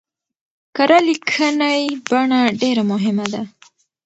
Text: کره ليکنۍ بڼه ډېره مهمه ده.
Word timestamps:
کره 0.75 0.99
ليکنۍ 1.07 1.81
بڼه 2.09 2.41
ډېره 2.61 2.83
مهمه 2.91 3.25
ده. 3.33 3.41